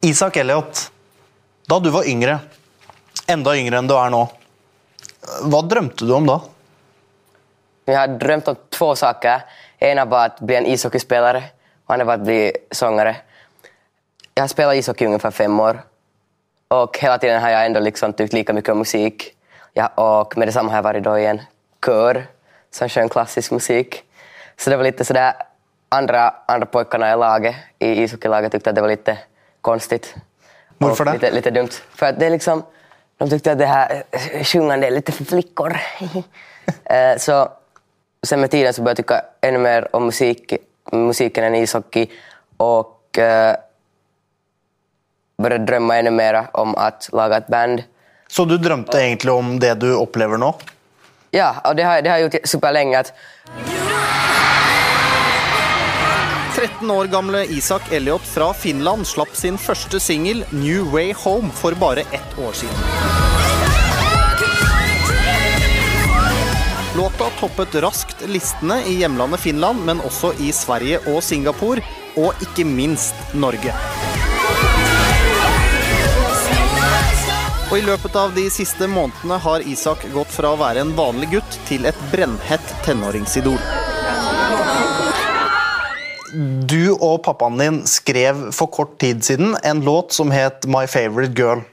[0.00, 0.92] Isak Elliot,
[1.68, 2.38] da du var yngre,
[3.28, 4.22] enda yngre enn du er nå,
[5.52, 6.38] hva drømte du om da?
[7.84, 9.44] Jeg har drømt om to saker.
[9.76, 11.36] En er var å bli en ishockeyspiller,
[11.84, 12.40] og en er bare å bli
[12.72, 13.12] sanger.
[14.32, 15.82] Jeg har spilt ishockey i ungefär fem år
[16.70, 19.36] Og hele tiden har jeg ändå liksom tyckt lika mycket om musik.
[19.74, 21.40] Ja, och med detsamma har jag varit då i en
[21.86, 22.26] kör
[22.70, 24.02] som sjöng klassisk musik.
[24.56, 25.32] Så det var lite sådär,
[25.88, 29.18] andra, andra pojkarna i laget, i ishockeylaget tyckte att det var lite
[29.60, 30.14] konstigt.
[30.78, 31.12] Varför det?
[31.12, 31.70] Lite, lite dumt.
[31.94, 32.62] För att det är liksom,
[33.18, 34.02] de tyckte att det här
[34.44, 35.76] sjungande är lite för flickor.
[36.84, 37.48] Eh, så
[38.26, 40.54] sen med tiden så började jag tycka ännu mer om musik,
[40.92, 42.06] musiken än ishockey
[42.56, 43.56] och eh,
[45.42, 47.82] började drömma ännu mer om att laga ett band.
[48.28, 50.54] Så du drømte egentlig om det du opplever nå?
[51.30, 52.98] Ja, och det har, det har jag gjort superlänge.
[52.98, 53.12] Att
[56.80, 61.74] 13 år gamle Isak Elliot fra Finland slapp sin første singel 'New Way Home' for
[61.74, 62.76] bare ett år siden.
[66.96, 71.84] Låta toppet raskt listene i hjemlandet Finland, men også i Sverige og Singapore,
[72.16, 73.74] og ikke minst Norge.
[77.70, 81.30] Og I løpet av de siste månedene har Isak gått fra å være en vanlig
[81.36, 83.79] gutt til et brennhett tenåringsidol.
[86.70, 91.34] Du og pappaen din skrev for kort tid siden en låt som het My Favorite
[91.36, 91.64] Girl.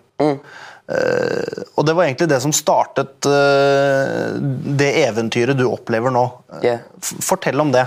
[0.87, 4.37] Eh, og det var egentlig det som startet uh,
[4.79, 6.23] det eventyret du opplever nå.
[6.63, 6.85] Yeah.
[7.01, 7.85] Fortell om det.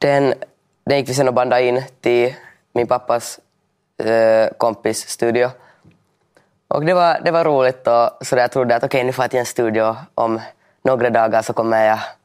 [0.00, 0.32] den,
[0.88, 2.32] den gikk vi sen og bandade inn til
[2.74, 3.34] min pappas
[4.00, 5.50] uh, kompis studio.
[6.70, 9.30] Og det var, det var roligt og, så jeg trodde at ok, nå får jeg
[9.34, 10.38] til en studio om
[10.86, 12.19] noen dager, så kommer jag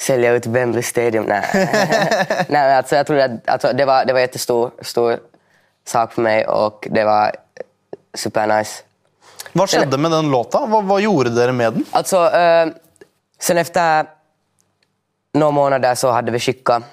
[0.00, 1.24] sälja ut Wembley Stadium.
[1.24, 1.44] Nej,
[2.48, 5.18] Nej alltså, jag trodde att alltså, det var, det var en jättestor stor
[5.84, 7.32] sak för mig och det var
[8.14, 8.82] supernice.
[9.52, 10.62] Hva skjedde med den låta?
[10.66, 11.84] Hva, hva gjorde dere med den?
[11.92, 12.72] Altså, uh,
[13.40, 14.06] sen efter
[15.36, 16.86] noen måneder så hadde vi skickat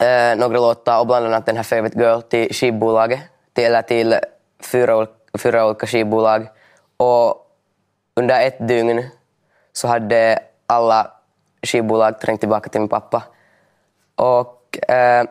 [0.00, 4.16] uh, noen låter, og blant annet den her Favorite Girl til skivbolaget, Til, eller til
[5.38, 6.48] fyra olika skivbolag.
[6.96, 7.46] Och
[8.16, 9.10] under ett dygn
[9.72, 11.10] så hadde alla
[11.64, 13.22] skivbolag trengte tilbake til min pappa.
[14.22, 15.22] Og, eh,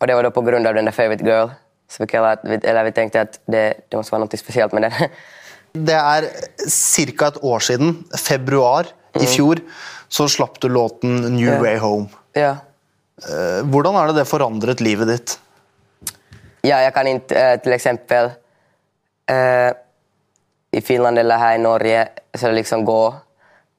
[0.00, 1.50] og det var da på grunn av den der Favorite Girl.
[1.88, 5.10] Så vi, kallet, eller vi tenkte at det, det måtte være noe spesielt med den.
[5.76, 6.24] Det er
[6.72, 7.26] ca.
[7.26, 8.86] et år siden, februar
[9.20, 9.60] i fjor,
[10.08, 11.60] så slapp du låten New yeah.
[11.60, 12.08] Way Home.
[12.32, 12.62] Yeah.
[13.20, 15.34] Eh, Hvordan er det det forandret livet ditt?
[16.64, 18.30] Ja, jeg kan ikke eh, til eksempel
[19.28, 19.70] eh,
[20.72, 22.02] i Finland eller her i Norge
[22.36, 23.00] så liksom gå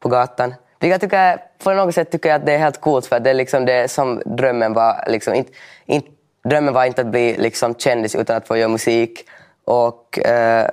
[0.01, 0.55] på gatan.
[0.79, 3.33] Vilket jag på något sätt tycker jag att det är helt coolt för det är
[3.33, 5.03] liksom det som drömmen var.
[5.07, 5.51] Liksom, inte,
[5.85, 6.07] inte,
[6.43, 9.25] drömmen var inte att bli liksom kändis utan att få göra musik
[9.65, 10.69] och eh,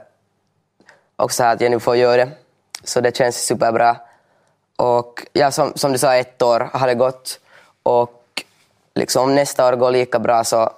[1.17, 2.31] också att jag nu får göra det.
[2.85, 3.97] Så det känns superbra.
[4.77, 7.41] Och ja, som, som du sa, ett år har det gått
[7.83, 8.45] och
[8.95, 10.71] liksom, om nästa år går lika bra så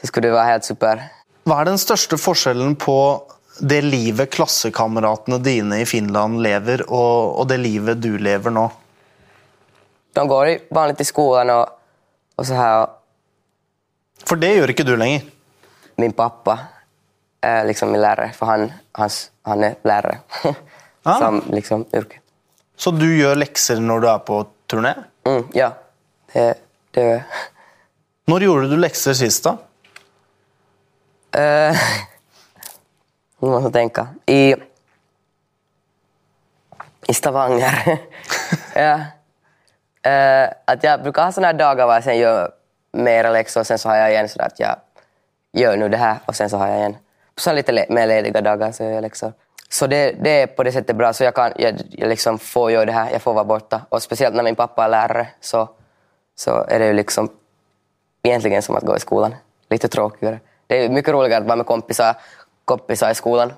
[0.00, 1.00] så skulle det vara helt super.
[1.44, 2.96] Hva er den største forskjellen på
[3.58, 8.66] det livet klassekameratene dine i Finland lever, og, og det livet du lever nå?
[10.14, 11.68] De går vanlig til i og, og
[12.36, 12.88] och så her, og...
[14.26, 15.22] For det gjør ikke du lenger.
[15.96, 16.58] min pappa
[17.42, 20.18] er liksom min lærer, for han, hans, han er lærer.
[21.04, 21.18] Ah.
[21.20, 22.20] Som liksom yrke.
[22.76, 24.40] Så du gjør lekser når du er på
[24.70, 24.94] turné?
[25.28, 25.70] Mm, ja,
[26.32, 26.54] det,
[26.94, 27.22] det
[28.26, 29.56] Når gjorde du lekser sist, da?
[31.34, 31.84] Uh,
[33.44, 34.08] nu måste jag tänka.
[34.26, 34.54] I,
[37.08, 37.98] i Stavanger.
[38.74, 39.00] ja.
[40.06, 42.52] Uh, att jag brukar ha såna här dagar var jag sen gör
[42.92, 44.76] mera läxor och sen så har jag igen sådär att jag
[45.52, 46.96] gör nu det här och sen så har jag igen
[47.36, 49.32] så lite le- mer lediga dagar så gör jag läxor.
[49.68, 52.70] Så det, det är på det sättet bra, så jag, kan, jag, jag liksom får
[52.70, 53.80] göra det här, jag får vara borta.
[53.88, 55.68] Och speciellt när min pappa är lärare så,
[56.36, 57.28] så är det ju liksom
[58.22, 59.34] egentligen som att gå i skolan.
[59.70, 60.40] Lite tråkigare.
[60.66, 62.16] Det är mycket roligare att vara med kompisar,
[62.64, 63.52] kompisar i skolen.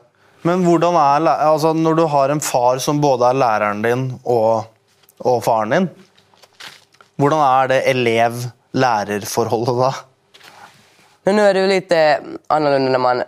[0.47, 4.67] Men hvordan er, altså Når du har en far som både er læreren din og,
[5.20, 5.88] og faren din,
[7.17, 9.91] hvordan er det elev-lærer-forholdet da?
[11.26, 11.93] Men nå er det jo litt
[12.53, 13.23] annerledes når man,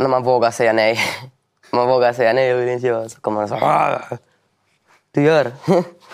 [0.00, 0.92] når man våger å si nei.
[1.72, 3.06] Man våger å si nei, og.
[3.08, 4.18] Så kommer man så "Ah,
[5.16, 5.48] Du gjør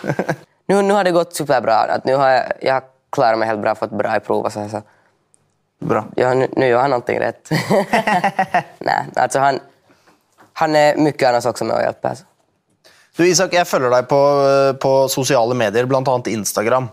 [0.71, 1.81] Nå nu har det gått superbra.
[1.97, 2.81] At nå har jeg, jeg
[3.11, 4.69] klarer meg helt bra, fått bra i prov och så.
[4.69, 4.81] så.
[5.79, 6.05] Bra.
[6.15, 7.49] Ja, nu, gör han någonting rätt.
[8.79, 9.59] nej, alltså han,
[10.53, 12.09] han är mycket annars också med och hjälper.
[12.09, 12.25] Alltså.
[13.17, 14.19] Du, Isak, jeg følger deg på,
[14.79, 16.21] på sosiale medier, bl.a.
[16.25, 16.89] Instagram.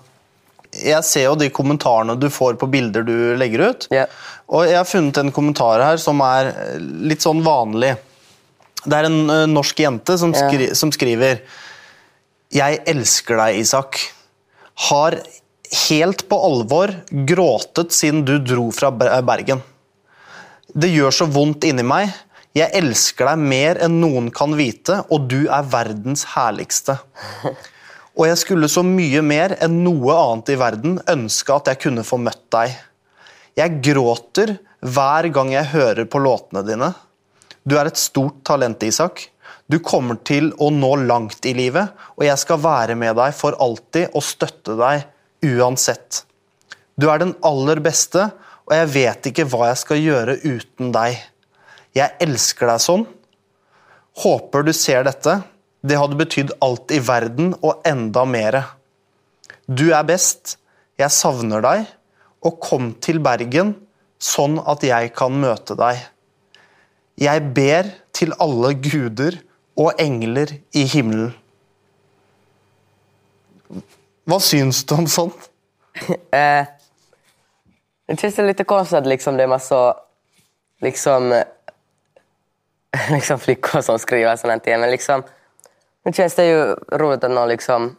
[0.76, 3.86] jeg ser jo de kommentarene du får på bilder du legger ut.
[3.94, 4.06] Ja.
[4.52, 7.94] Og jeg har funnet en kommentar her som er eh, litt sånn vanlig.
[8.84, 10.76] Det er en eh, norsk jente som, skri yeah.
[10.78, 11.42] som skriver
[12.54, 13.98] Jeg elsker deg, Isak.
[14.90, 15.18] Har
[15.88, 16.92] helt på alvor
[17.28, 19.62] gråtet siden du dro fra Bergen.
[20.66, 22.10] Det gjør så vondt inni meg.
[22.56, 26.96] Jeg elsker deg mer enn noen kan vite, og du er verdens herligste.
[28.16, 32.04] Og jeg skulle så mye mer enn noe annet i verden ønske at jeg kunne
[32.06, 32.72] få møtt deg.
[33.60, 36.92] Jeg gråter hver gang jeg hører på låtene dine.
[37.64, 39.26] Du er et stort talent, Isak.
[39.68, 43.56] Du kommer til å nå langt i livet, og jeg skal være med deg for
[43.60, 45.04] alltid og støtte deg
[45.44, 46.22] uansett.
[46.96, 48.30] Du er den aller beste,
[48.66, 51.18] og jeg vet ikke hva jeg skal gjøre uten deg.
[51.96, 53.04] Jeg elsker deg sånn.
[54.22, 55.38] Håper du ser dette.
[55.86, 58.64] Det hadde betydd alt i verden og enda mere.
[59.68, 60.56] Du er best.
[60.98, 61.86] Jeg savner deg.
[62.46, 63.74] Og kom til Bergen,
[64.22, 65.98] sånn at jeg kan møte deg.
[67.20, 69.38] Jeg ber til alle guder
[69.76, 71.32] og engler i himmelen.
[74.26, 75.50] Hva syns du om sånt?
[76.36, 76.66] Eh,
[78.06, 79.96] det er litt konstigt att liksom det är massa
[80.80, 81.42] liksom,
[83.10, 84.78] liksom flickor som skriver sånt här.
[84.78, 85.22] Men liksom,
[86.04, 87.96] nu känns det ju roligt att någon liksom,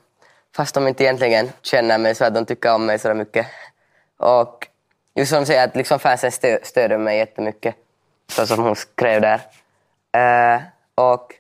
[0.56, 3.48] fast de inte egentligen känner mig så att de tycker om mig så mycket.
[4.18, 4.68] Och
[5.16, 7.76] just som de säger att liksom fansen stö, stöder mig jättemycket.
[8.32, 9.42] Så som hon skrev där.
[10.12, 10.62] Eh,
[10.96, 11.34] och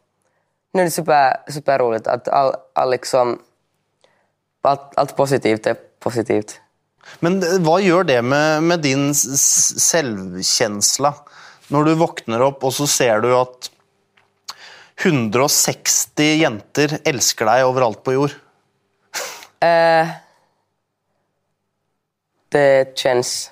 [0.74, 3.40] nu är det super, super roligt att all, all liksom,
[4.68, 6.58] allt, alt positivt er positivt.
[7.24, 11.14] Men eh, hva gjør det med, med din s- s- selvkjensle?
[11.74, 13.70] Når du våkner opp og så ser du at
[15.04, 18.34] 160 jenter elsker deg overalt på jord.
[19.64, 20.10] Eh,
[22.54, 23.52] det kjennes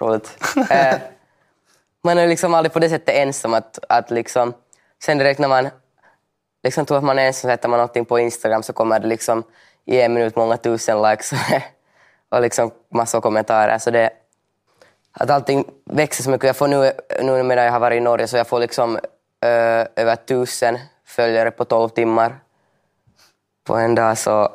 [0.00, 0.30] roligt.
[0.70, 0.98] Eh,
[2.04, 3.54] man är liksom aldrig på det sättet ensam.
[3.54, 4.54] Att, att liksom,
[5.04, 5.68] sen direkt när man
[6.64, 9.42] liksom tror att man är ensam, sätter man någonting på Instagram så kommer det liksom
[9.84, 11.32] i en minutt många tusen likes
[12.28, 13.78] och liksom massor av kommentarer.
[13.78, 14.10] Så det,
[15.12, 16.46] att allting växer så mycket.
[16.46, 16.92] Jag får nu,
[17.22, 21.50] nu medan jag har varit i Norge så jag får liksom uh, över tusen följare
[21.50, 22.38] på 12 timmar
[23.64, 24.18] på en dag.
[24.18, 24.52] Så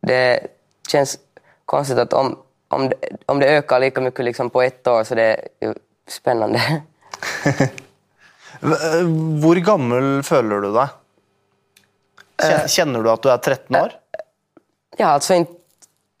[0.00, 0.46] det
[0.88, 1.18] känns
[1.64, 2.38] konstigt att om,
[2.68, 2.96] om, det,
[3.26, 5.22] om det ökar lika mycket liksom på ett år så det
[5.60, 5.74] är ju
[6.08, 6.82] spännande.
[8.62, 9.04] Eh,
[9.42, 10.94] Hvor gammel føler du deg?
[12.42, 13.92] Kjen- Kjenner du at du er 13 år?
[14.96, 15.52] Ja, alltså inte,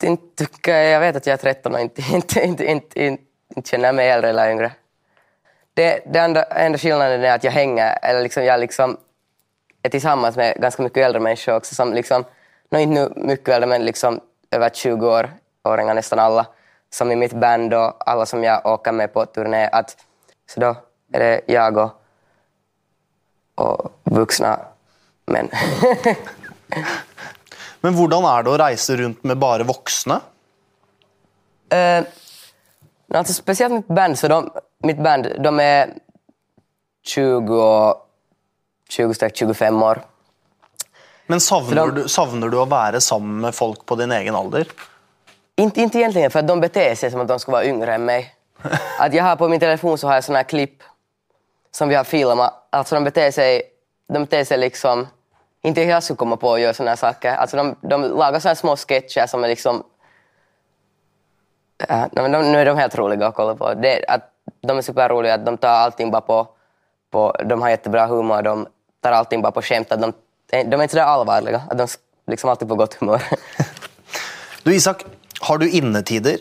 [0.02, 3.92] inte jag, jag vet att jag är 13 och inte, inte, inte, inte, inte, känner
[3.92, 4.72] mig äldre eller yngre.
[5.74, 8.96] Det, det enda, enda skillnaden är att jag hänger, eller liksom, jag liksom
[9.82, 12.24] är tillsammans med ganska mycket äldre människor också som liksom,
[12.70, 14.20] nå inte nu mycket äldre men liksom
[14.50, 15.30] över 20 år,
[15.64, 16.46] åringar nästan alla,
[16.90, 19.68] som i mitt band och alla som jag åker med på turné.
[19.72, 19.96] Att,
[20.50, 20.76] så då
[21.12, 21.90] är det jag och,
[23.54, 24.58] och vuxna
[25.32, 25.50] män.
[27.80, 30.18] Men hvordan er det å reise rundt med bare voksne?
[31.72, 32.02] Uh,
[33.14, 34.40] altså spesielt mitt band, så de,
[34.88, 35.94] mitt band, de er
[37.06, 38.04] 20 och
[38.90, 40.02] 20-25 år.
[41.26, 44.68] Men savner, de- du, savner du å være sammen med folk på din egen alder?
[45.58, 48.30] Inte, ikke egentlig, for de beter seg som at de skal være yngre enn meg.
[49.02, 50.82] At jeg har på min telefon så har jeg sånne klipp
[51.74, 52.48] som vi har filma.
[52.74, 53.68] Altså, de beter seg,
[54.08, 55.04] de beter seg liksom...
[55.62, 57.34] Inte jag skulle komma på att göra sådana saker.
[57.34, 59.82] Alltså de, de lagar sådana små sketcher som är liksom...
[61.88, 63.74] Äh, de, de, nu är de helt roliga att kolla på.
[63.74, 66.48] Det, att de är superroliga, att de tar allting bara på,
[67.10, 67.36] på...
[67.44, 68.66] De har jättebra humor, de
[69.00, 69.88] tar allting bara på skämt.
[69.88, 70.12] De,
[70.46, 71.88] de är inte så allvarliga, att de
[72.26, 73.22] liksom alltid på gott humör.
[74.62, 75.04] Du Isak,
[75.40, 76.36] har du innetider?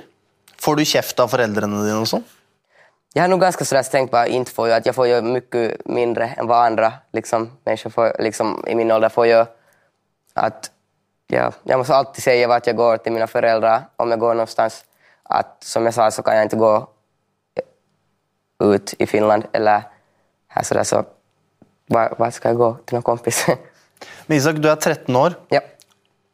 [0.59, 2.24] Får du kjeft av foreldrene dine og sånn?
[3.14, 6.28] Jag har nog ganska sådär strängt på inte göra, att jag får göra mycket mindre
[6.28, 9.48] än vad andra liksom, människor får, liksom, i min ålder får göra.
[10.34, 10.72] Att,
[11.28, 14.86] ja, jag måste alltid säga vart jag går till mina föräldrar om jag går någonstans.
[15.24, 16.88] Att, som jag sa så kan jag inte gå
[18.64, 19.84] ut i Finland eller
[20.48, 21.06] här sådär så
[21.88, 23.46] var, var ska jag gå till någon kompis?
[24.26, 25.62] Men Isak, du er 13 år, ja.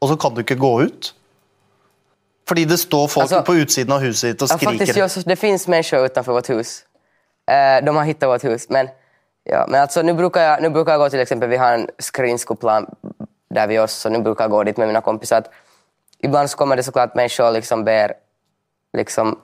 [0.02, 1.14] og så kan du ikke gå ut?
[2.48, 4.98] Fordi det står folk Altså- på utsiden av huset ditt og skriker.
[5.00, 6.84] ja, så det finns människor utanför vårt hus.
[7.52, 8.70] Eh, de har hittat vårt hus.
[8.70, 8.90] Men,
[9.44, 11.88] ja, men alltså, nu, brukar jag, nu brukar jag gå till exempel, vi har en
[12.00, 12.96] skridskoplan
[13.50, 15.38] där vi oss, så nu brukar jag gå dit med mina kompisar.
[15.38, 15.50] Att
[16.20, 18.14] ibland så kommer det såklart människor och liksom ber
[18.98, 19.40] liksom,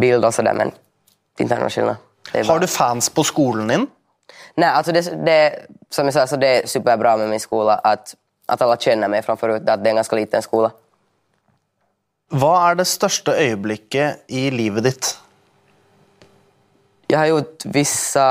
[0.00, 0.70] bild och sådär, men
[1.36, 1.96] det är inte någon skillnad.
[2.46, 3.86] Har du fans på skolen din?
[4.54, 8.14] Nej, alltså det, det, som jag sa, så det är superbra med min skola att,
[8.46, 10.70] att alla känner mig från förut, att det är en ganska liten skola.
[12.34, 15.12] Hva er det største øyeblikket i livet ditt?
[17.10, 18.26] Jeg har gjort vissa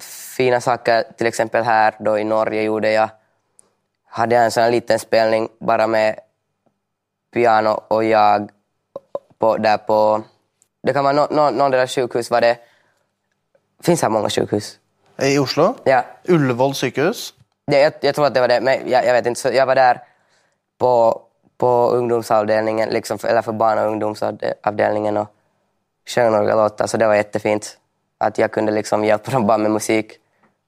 [0.00, 3.08] fine saker, til eksempel her då i Norge gjorde jeg
[4.16, 6.20] hadde jeg en sånn liten spilling bare med
[7.32, 8.48] piano og jeg
[9.40, 9.98] på, der på,
[10.84, 12.56] det kan vara no, no, någon där sjukhus var det,
[13.80, 14.78] Fins her mange sykehus?
[15.22, 15.74] I Oslo?
[15.86, 17.34] Ja, Ullevål sykehus?
[17.70, 19.40] det, jeg, jeg, tror at det var det, men jeg, jeg vet ikke.
[19.40, 19.98] så jeg var der
[20.78, 20.90] på,
[21.60, 25.28] på ungdomsavdelingen, liksom, eller för barn och ungdomsavdelningen och
[26.06, 27.78] sjöng några låtar, så det var jättefint.
[28.18, 30.12] Att jag kunde liksom hjälpa dem bara med musik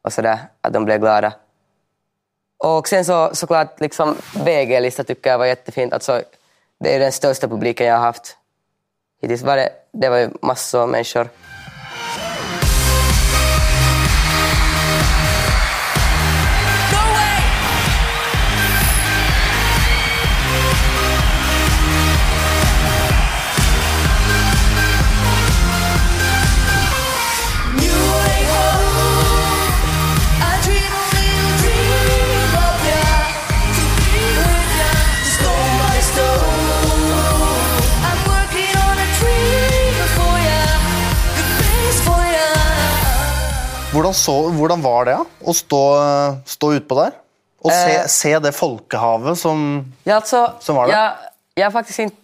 [0.04, 1.32] och sådär, att de blev glada.
[2.58, 5.92] Och sen så såklart, liksom VG-lista tycker var jättefint.
[5.92, 6.22] Alltså,
[6.80, 8.02] det är den största publiken jag har
[9.42, 11.28] var det, var ju massor av.
[44.02, 45.24] Hvordan, så, hvordan var det, ja?
[45.46, 45.78] Å stå,
[46.50, 47.12] stå utpå der?
[47.62, 48.06] Og se, Eh.
[48.10, 49.60] se det folkehavet som
[50.02, 50.96] Ja, altså, som var det?
[50.96, 52.16] Jeg, jag, faktisk ikke,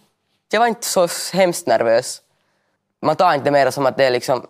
[0.51, 1.05] jeg var ikke så
[1.37, 2.21] hemskt nervøs.
[3.01, 4.43] Man tar ikke det mer som at det er liksom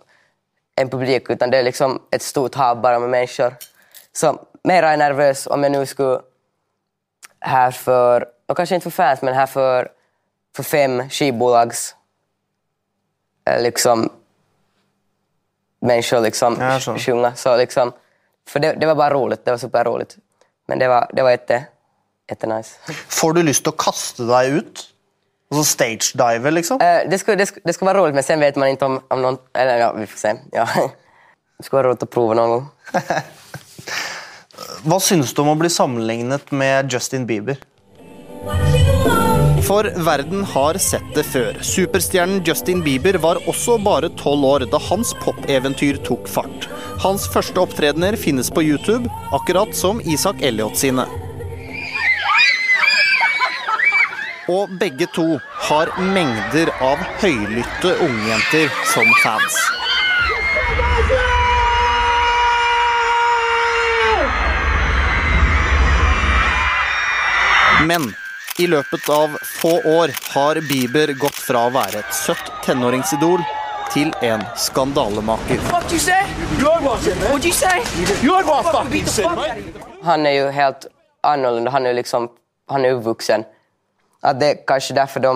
[0.78, 3.54] en publik, utan det er liksom et stort hav bare med mennesker.
[4.14, 4.34] Så
[4.66, 6.22] mer er jeg nervøs om jeg nå skulle
[7.46, 9.92] her for Og kanskje ikke for fans, men her for,
[10.56, 11.94] for fem skivbolags
[13.46, 14.10] eh, liksom,
[15.82, 16.98] människor liksom Ja, så.
[16.98, 17.36] sjunga.
[17.36, 17.92] Så liksom,
[18.50, 20.18] för det, det var bara roligt, det var superroligt.
[20.68, 21.66] Men det var, det var jätte,
[22.30, 22.76] jättenice.
[23.08, 24.86] Får du lyst til å kaste deg ut?
[25.52, 26.82] Alltså stage-dive, liksom?
[26.82, 29.00] Eh, det, skulle, det, skulle, det skulle vara roligt, men sen vet man inte om,
[29.08, 29.38] om någon...
[29.54, 30.36] Eller ja, vi får se.
[30.52, 30.68] Ja.
[31.58, 32.68] Det skulle vara roligt att prova någon gång.
[34.88, 37.58] Hva syns du om å bli sammenlignet med Justin Bieber?
[39.68, 41.58] For verden har sett det før.
[41.66, 46.68] Superstjernen Justin Bieber var også bare tolv år da hans popeventyr tok fart.
[47.04, 51.06] Hans første opptredener finnes på YouTube, akkurat som Isak Elliot sine.
[54.50, 55.28] Og begge to
[55.70, 59.60] har mengder av høylytte ungjenter som fans.
[67.88, 68.10] Men
[68.60, 73.44] i løpet av få år har Bieber gått fra å være et søtt tenåringsidol
[73.94, 75.62] til en skandalemaker.
[75.72, 76.28] What you say?
[76.60, 77.32] You're what, man.
[77.32, 77.80] What'd you say?
[78.22, 79.64] You're what fucking said, mate.
[80.04, 80.90] Han er jo helt
[81.24, 81.72] annerledes.
[81.72, 82.28] Han er jo liksom,
[82.70, 83.48] han er jo voksen.
[84.24, 85.34] At det er kanskje derfor de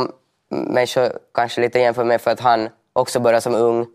[0.52, 1.16] människor
[1.64, 3.86] litt igjen for meg, for at han også började som ung.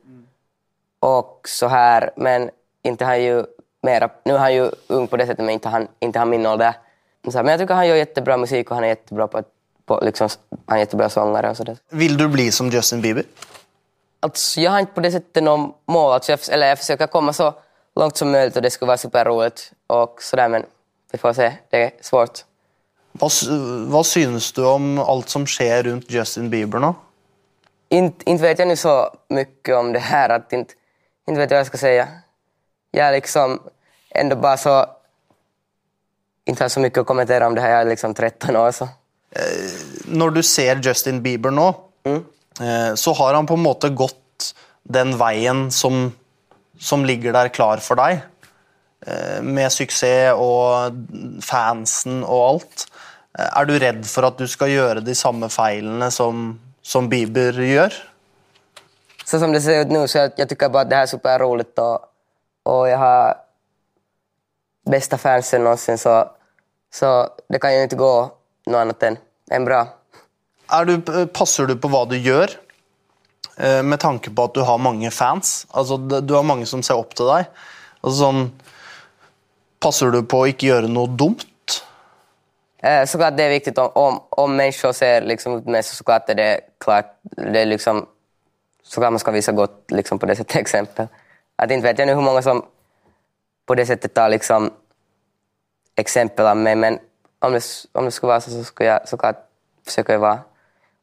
[1.02, 2.50] Og så här, men
[2.82, 3.44] inte han ju
[3.82, 4.10] mera...
[4.24, 6.74] Nu är han ju ung på det sättet, men inte han, inte han min ålder.
[7.32, 9.42] Så men jag tycker han gör jättebra musik och han är jättebra på,
[9.86, 10.28] på liksom,
[10.66, 11.76] han är jättebra sångare och sådär.
[11.90, 13.24] Vil du bli som Justin Bieber?
[14.20, 16.12] Alltså, jag har inte på det sättet någon mål.
[16.12, 17.54] Alltså, jag, eller jag försöker komma så
[17.96, 19.72] långt som möjligt och det skulle vara superroligt.
[19.86, 20.64] Och sådär, men
[21.12, 21.52] vi får se.
[21.70, 22.44] Det är svårt.
[23.12, 23.28] Hva,
[23.88, 26.94] hva synes du om alt som skjer rundt Justin Bieber nå?
[27.88, 30.28] Inte, inte vet jag nu så mycket om det här.
[30.28, 30.74] Att inte,
[31.28, 32.08] inte vet jag vad jag ska säga.
[32.90, 33.60] Jag är liksom
[34.10, 34.86] ändå bara så...
[36.48, 37.70] Inte har så mycket att kommentera om det här.
[37.70, 38.72] Jag är liksom 13 år.
[38.72, 38.88] Så.
[40.04, 41.74] Når du ser Justin Bieber nå,
[42.04, 42.24] mm.
[42.96, 46.12] så har han på en måte gått den veien som,
[46.80, 48.22] som ligger der klar for deg.
[49.06, 50.96] Eh, Med suksess og
[51.44, 52.86] fansen og alt.
[53.38, 57.52] Eh, Er du redd for at du skal gjøre de samme feilene som, som Bieber
[57.52, 57.92] gjør?
[59.28, 61.06] så som det ser ut nu så jag, jag tycker bara att det här är
[61.06, 62.00] superroligt och,
[62.62, 63.34] och jag har
[64.90, 66.30] bästa fansen någonsin så,
[66.94, 68.12] så det kan jo ikke gå
[68.72, 69.18] noe annet enn,
[69.52, 69.84] än bra.
[70.86, 70.96] Du,
[71.32, 72.52] passer du på hva du gjør,
[73.56, 75.66] eh, med tanke på at du har mange fans?
[75.72, 77.48] Altså, du har mange som ser opp til deg.
[78.02, 78.50] Altså, sånn,
[79.80, 81.46] passer du på å ikke gjøre noe dumt?
[82.82, 83.78] Eh, såklart det er viktig.
[83.78, 87.72] om, om, om människor ser liksom ut meg, så klart er det klart, det er
[87.72, 88.04] liksom,
[88.84, 91.08] såklart man skal vise godt liksom på det sättet eksempel.
[91.58, 92.62] At ikke vet jeg hvor mange som
[93.66, 94.70] på det settet tar liksom
[95.98, 96.98] exempel av mig men
[97.38, 97.62] om det,
[97.92, 99.36] om det skulle vara så, så skulle jag såklart
[99.84, 100.38] försöka ju vara,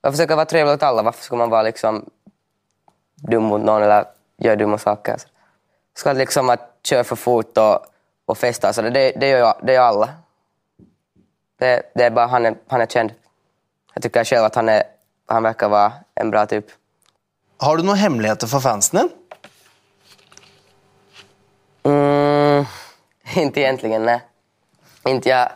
[0.02, 2.10] jag försöker vara trevlig åt alla, varför skulle man vara liksom
[3.16, 4.06] dum mot någon eller
[4.38, 5.18] göra dumma saker?
[5.18, 5.28] Så.
[5.98, 7.86] Såklart liksom att köra för fort och,
[8.26, 10.10] och festa, så det, det, gör jag, det gör alla.
[11.58, 13.14] Det, det är bara han är, han är känd.
[13.94, 14.84] jag tycker själv att han, är,
[15.28, 16.66] han verkar vara en bra typ.
[17.58, 19.10] Har du noen hemmeligheter for fansen din?
[21.84, 22.66] Mm,
[23.36, 24.22] inte egentligen, nej.
[25.10, 25.50] Inte jag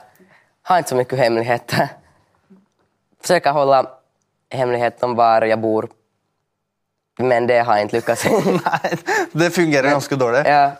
[0.64, 1.90] har inte så mycket hemligheter.
[3.22, 3.88] Försöker hålla
[4.52, 5.90] hemlighet om var jag bor.
[7.18, 8.26] Men det har jag inte lyckats.
[8.46, 8.98] Nei,
[9.32, 10.42] det fungerer ganske dårlig.
[10.46, 10.72] ja,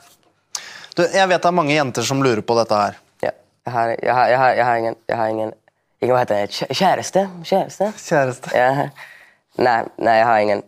[0.96, 2.98] Du, jeg vet det er mange jenter som lurer på dette her.
[3.22, 3.32] ja,
[3.64, 5.54] jag, har, jag, har, jag, har, jag har ingen, jag har ingen,
[6.00, 6.36] ingen vad heter
[6.68, 7.30] det, käreste?
[7.44, 7.92] Käreste?
[7.98, 8.50] Kjæreste.
[8.58, 8.90] Ja.
[9.56, 10.62] Nej, nej, jag har ingen.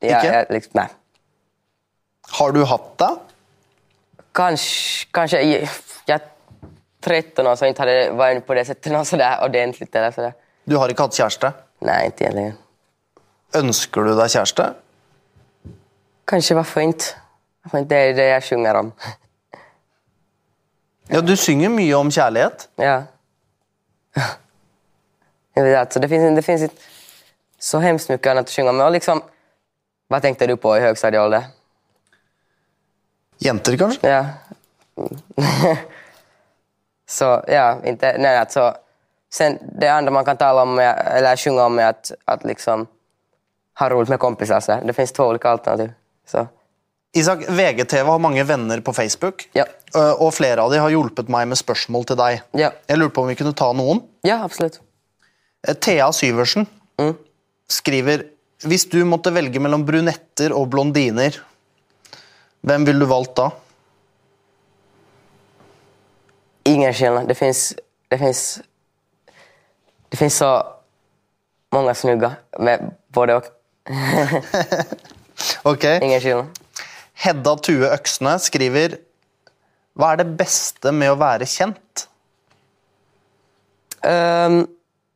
[0.00, 0.88] Jag, liksom, nej.
[2.30, 3.16] Har du hatt det?
[4.32, 5.68] Kanske, kanske i-
[6.06, 6.20] jag
[7.00, 10.32] 13 år så jeg hadde, var inne på det sättet något sådär ordentligt eller det.
[10.64, 11.52] Du har ikke hatt kjæreste.
[11.80, 12.52] Nei, ikke egentlig.
[13.56, 14.66] Ønsker du deg kjæreste?
[16.30, 17.16] Kanskje hva for ikke.
[17.88, 18.92] Det er det jeg sjunger om.
[21.10, 22.68] Ja, du synger mye om kjærlighet.
[22.78, 23.02] Ja.
[25.56, 26.82] Jeg vet, altså, det, finnes, det finns inte
[27.60, 28.82] så hemskt mye annet å synge om.
[28.86, 29.22] Og liksom,
[30.10, 31.50] hva tenkte du på i högstadieålder?
[33.40, 34.08] Jenter, kanskje?
[34.08, 34.22] Ja.
[37.10, 38.74] Så ja, inte, nej alltså.
[39.32, 42.86] Sen det andra man kan tala om, är, eller sjunga om är att, att liksom
[43.78, 44.60] ha roligt med kompisar.
[44.60, 45.92] Så det finns två olika alternativ.
[46.26, 46.46] Så,
[47.12, 49.48] Isak, VGTV har mange venner på Facebook.
[49.52, 49.64] Ja.
[49.96, 52.42] øh, Og flere av dem har hjulpet meg med spørsmål til deg.
[52.58, 52.70] Ja.
[52.88, 54.02] Jeg lurer på om vi kunne ta noen.
[54.26, 54.80] ja, absolut.
[55.68, 56.66] Eh, Thea Syversen
[57.70, 58.24] skriver
[58.62, 61.38] Hvis du måtte velge mellom brunetter og blondiner,
[62.60, 63.46] hvem ville du valgt da?
[66.70, 67.28] Ingen skillnad.
[67.28, 67.74] Det finns,
[68.08, 68.60] det finns,
[70.08, 70.66] det finns så
[71.72, 73.44] många snygga med både och.
[75.62, 75.84] Ok.
[75.84, 76.46] Ingen skillnad.
[77.14, 78.98] Hedda Tue Øksne skriver
[79.96, 82.06] Hva er det beste med å være kjent?
[84.04, 84.62] Um,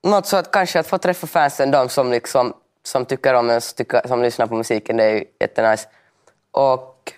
[0.03, 3.61] något så att kanske att få träffa fansen, de som, liksom, som tycker om en,
[3.61, 5.89] som, tycker, som lyssnar på musiken, det är ju jättenice.
[6.51, 7.13] Och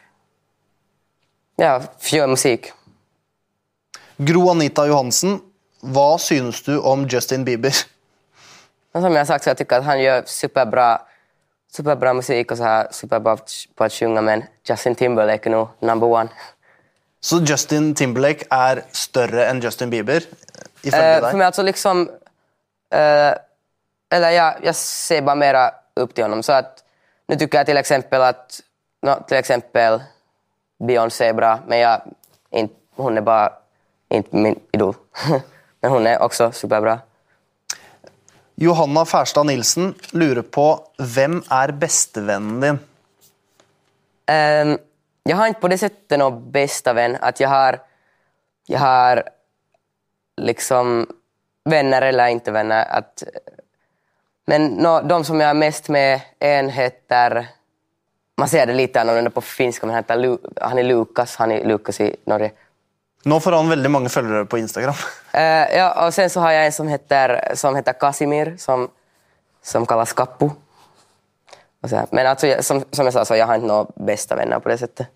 [1.56, 2.72] ja, göra musik.
[4.16, 5.40] Gro Anita Johansen,
[5.82, 7.72] hva synes du om Justin Bieber?
[8.92, 11.00] Som jag har sagt så jag tycker att han gör superbra,
[11.72, 13.38] superbra musik och så här superbra
[13.74, 16.28] på att sjunga men Justin Timberlake är nog number one.
[17.20, 20.22] Så Justin Timberlake er større enn Justin Bieber?
[20.82, 21.30] Ifølge Eh, deg?
[21.30, 22.10] For meg altså liksom...
[22.92, 23.34] eh,
[24.10, 25.58] eller ja, jeg ser bare mer
[25.96, 26.42] opp til ham.
[26.42, 26.84] Så at
[27.28, 28.60] nå tycker jeg til eksempel at
[29.02, 30.00] nå, till exempel
[30.78, 32.00] Beyoncé er bra, men jeg,
[32.52, 33.65] är bara inte
[34.30, 34.94] min idol.
[35.82, 36.98] men hun er også superbra.
[38.56, 40.66] Johanna Færstad Nilsen lurer på
[40.96, 42.78] hvem er bestevennen din?
[44.26, 44.78] Um,
[45.26, 47.18] jeg har ikke på det settet noen bestevenn.
[47.20, 47.82] At jeg har,
[48.68, 49.22] Jeg har
[50.42, 51.06] liksom
[51.70, 52.82] venner eller ikke venner.
[52.82, 53.22] At,
[54.46, 57.44] men no, de som jeg er mest med, en heter...
[58.36, 61.36] Man ser det litt annorlunda på finsk, men han, heter han er Lukas.
[61.40, 62.50] Han er Lukas i Norge.
[63.26, 64.94] Nå får han veldig mange følgere på Instagram.
[65.34, 68.86] Uh, ja, og sen så har jeg en som heter, som heter Casimir, som,
[69.62, 70.14] som kalles
[71.92, 72.06] här.
[72.10, 75.10] Men altså, som, som jeg sa, så jeg har ikke noen bestevenner på det settet.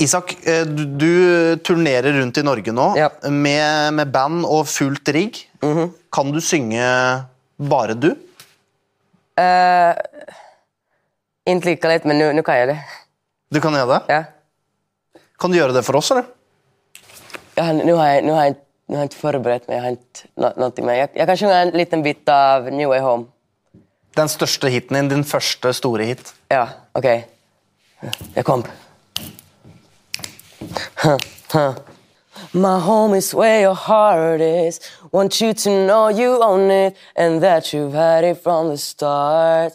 [0.00, 3.10] Isak, eh, du, du turnerer rundt i Norge nå Ja.
[3.28, 5.42] med, med band og fullt rigg.
[6.12, 6.82] Kan du synge
[7.58, 8.14] bare du?
[9.40, 9.92] Uh,
[11.46, 12.78] ikke lika lätt, men nå nu kan jeg det.
[13.52, 14.00] Du kan gjøre det?
[14.14, 14.22] Ja.
[15.40, 16.28] Kan du gjøre det for oss, eller?
[17.56, 18.56] Nå har, jeg, har jag, nu, har jeg,
[18.88, 19.74] nå har jeg ikke forberedt meg.
[19.76, 20.98] Jeg har ikke nå, någonting med.
[20.98, 23.26] Jeg, jeg kan synge en liten bit av New Way Home.
[24.16, 26.32] Den største hiten din, din første store hit.
[26.50, 26.66] Ja,
[26.98, 27.08] ok.
[28.36, 28.64] Jeg kom.
[32.52, 34.80] My home is where your heart is.
[35.12, 39.72] Want you to know you own it and that you've had it from the start.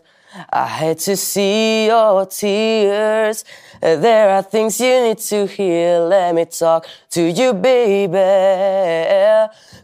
[0.51, 3.45] I hate to see your tears.
[3.81, 5.99] There are things you need to hear.
[5.99, 8.17] Let me talk to you, baby.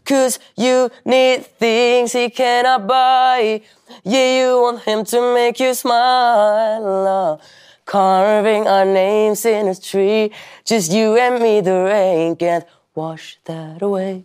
[0.04, 3.62] Cause you need things he cannot buy.
[4.04, 7.40] Yeah, you want him to make you smile.
[7.84, 10.32] Carving our names in a tree.
[10.64, 14.24] Just you and me, the rain can't wash that away.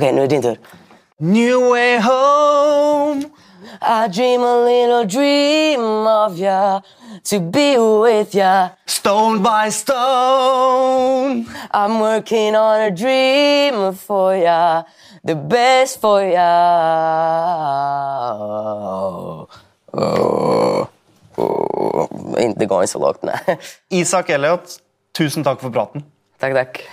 [0.00, 0.56] Är det din tur.
[1.18, 3.30] New way home
[3.80, 6.80] I dream a little dream of ya,
[7.24, 8.68] to be with ya.
[8.86, 14.82] Stone by stone I'm working on a dream for ya,
[15.24, 16.50] the best for ya.
[19.92, 20.88] Oh,
[21.36, 23.56] oh, ikke gå så lågt, nei.
[23.90, 24.80] Isak Elliot,
[25.14, 26.04] tusen takk for praten.
[26.40, 26.84] Takk, tack.